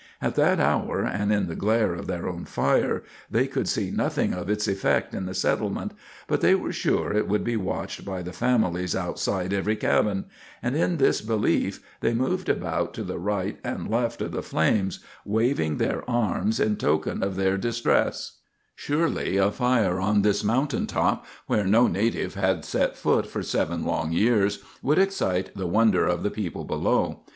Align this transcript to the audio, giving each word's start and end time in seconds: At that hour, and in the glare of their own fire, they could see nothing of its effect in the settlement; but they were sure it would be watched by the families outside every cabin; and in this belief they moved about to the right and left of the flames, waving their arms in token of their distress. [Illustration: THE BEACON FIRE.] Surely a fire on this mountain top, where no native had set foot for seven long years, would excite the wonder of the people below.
At 0.19 0.33
that 0.33 0.59
hour, 0.59 1.03
and 1.03 1.31
in 1.31 1.45
the 1.45 1.53
glare 1.55 1.93
of 1.93 2.07
their 2.07 2.27
own 2.27 2.43
fire, 2.45 3.03
they 3.29 3.45
could 3.45 3.69
see 3.69 3.91
nothing 3.91 4.33
of 4.33 4.49
its 4.49 4.67
effect 4.67 5.13
in 5.13 5.27
the 5.27 5.35
settlement; 5.35 5.91
but 6.27 6.41
they 6.41 6.55
were 6.55 6.73
sure 6.73 7.13
it 7.13 7.27
would 7.27 7.43
be 7.43 7.55
watched 7.55 8.03
by 8.03 8.23
the 8.23 8.33
families 8.33 8.95
outside 8.95 9.53
every 9.53 9.75
cabin; 9.75 10.25
and 10.63 10.75
in 10.75 10.97
this 10.97 11.21
belief 11.21 11.83
they 11.99 12.15
moved 12.15 12.49
about 12.49 12.95
to 12.95 13.03
the 13.03 13.19
right 13.19 13.59
and 13.63 13.91
left 13.91 14.23
of 14.23 14.31
the 14.31 14.41
flames, 14.41 15.01
waving 15.23 15.77
their 15.77 16.01
arms 16.09 16.59
in 16.59 16.77
token 16.77 17.21
of 17.21 17.35
their 17.35 17.55
distress. 17.55 18.39
[Illustration: 18.89 19.01
THE 19.03 19.05
BEACON 19.05 19.13
FIRE.] 19.13 19.23
Surely 19.27 19.37
a 19.37 19.51
fire 19.51 19.99
on 19.99 20.23
this 20.23 20.43
mountain 20.43 20.87
top, 20.87 21.27
where 21.45 21.63
no 21.67 21.85
native 21.85 22.33
had 22.33 22.65
set 22.65 22.97
foot 22.97 23.27
for 23.27 23.43
seven 23.43 23.85
long 23.85 24.11
years, 24.11 24.63
would 24.81 24.97
excite 24.97 25.55
the 25.55 25.67
wonder 25.67 26.07
of 26.07 26.23
the 26.23 26.31
people 26.31 26.63
below. 26.63 27.23